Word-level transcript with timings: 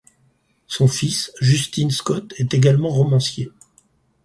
Son 0.65 0.87
fils, 0.87 1.31
Justin 1.41 1.91
Scott, 1.91 2.33
est 2.39 2.55
également 2.55 2.89
romancier. 2.89 3.51